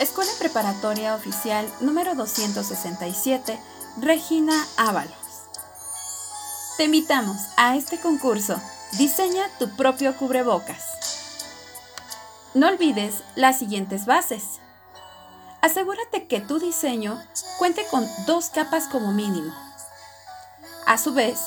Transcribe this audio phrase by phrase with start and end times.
[0.00, 3.60] Escuela Preparatoria Oficial número 267,
[3.98, 5.12] Regina Ábalos.
[6.78, 8.58] Te invitamos a este concurso.
[8.96, 10.82] Diseña tu propio cubrebocas.
[12.54, 14.42] No olvides las siguientes bases.
[15.60, 17.22] Asegúrate que tu diseño
[17.58, 19.52] cuente con dos capas como mínimo.
[20.86, 21.40] A su vez,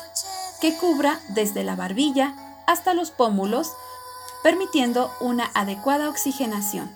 [0.61, 2.35] que cubra desde la barbilla
[2.67, 3.71] hasta los pómulos,
[4.43, 6.95] permitiendo una adecuada oxigenación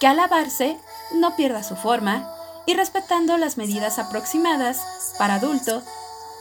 [0.00, 0.78] que al lavarse
[1.12, 2.32] no pierda su forma
[2.66, 5.82] y respetando las medidas aproximadas para adulto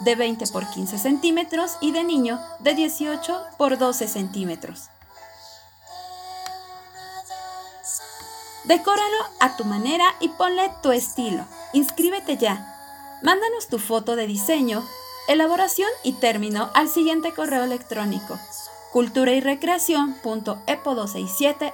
[0.01, 4.89] de 20 por 15 centímetros y de niño de 18 por 12 centímetros.
[8.65, 11.45] Decóralo a tu manera y ponle tu estilo.
[11.71, 12.73] Inscríbete ya.
[13.23, 14.85] Mándanos tu foto de diseño,
[15.29, 18.37] elaboración y término al siguiente correo electrónico
[18.91, 21.73] cultura y recreación.epo267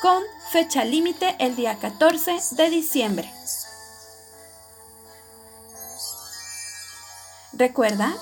[0.00, 3.32] con fecha límite el día 14 de diciembre.
[7.52, 8.14] Recuerda,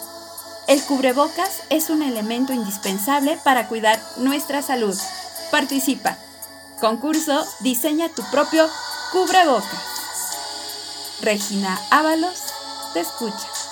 [0.67, 4.97] el cubrebocas es un elemento indispensable para cuidar nuestra salud.
[5.51, 6.19] Participa.
[6.81, 8.69] Concurso Diseña tu propio
[9.13, 9.99] cubrebocas.
[11.23, 12.43] Regina Ábalos
[12.93, 13.68] te escucha.